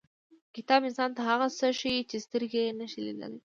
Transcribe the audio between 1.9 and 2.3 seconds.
چې